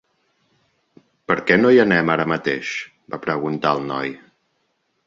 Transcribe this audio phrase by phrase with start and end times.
[1.31, 2.73] "Per què no hi anem ara mateix?"
[3.17, 4.15] va preguntar el noi.